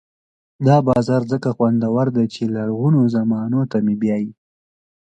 دا 0.67 0.77
بازار 0.87 1.21
ځکه 1.31 1.49
خوندور 1.55 2.07
دی 2.15 2.25
چې 2.33 2.41
لرغونو 2.55 3.01
زمانو 3.15 3.61
ته 3.71 3.77
مې 3.85 3.95
بیايي. 4.01 4.31